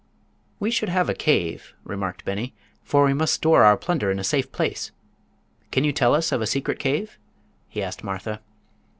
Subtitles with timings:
[0.59, 4.23] "We should have a cave," remarked Beni; "for we must store our plunder in a
[4.23, 4.89] safe place.
[5.69, 7.19] Can you tell us of a secret cave?"
[7.69, 8.41] he asked Martha.